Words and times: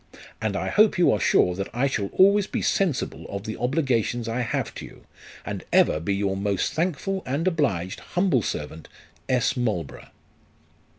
And 0.41 0.55
I 0.55 0.69
hope 0.69 0.97
you 0.97 1.11
are 1.11 1.19
sure 1.19 1.53
that 1.53 1.69
I 1.75 1.85
shall 1.85 2.07
always 2.07 2.47
be 2.47 2.63
sensible 2.63 3.27
of 3.29 3.43
the 3.43 3.55
obligations 3.57 4.27
I 4.27 4.39
have 4.39 4.73
to 4.73 4.85
you, 4.85 5.03
and 5.45 5.63
ever 5.71 5.99
be 5.99 6.15
your 6.15 6.35
most 6.35 6.73
thankful 6.73 7.21
and 7.23 7.47
obliged 7.47 7.99
humble 7.99 8.41
servant, 8.41 8.87
"S. 9.29 9.53
MARLBOKOUGH. 9.55 10.09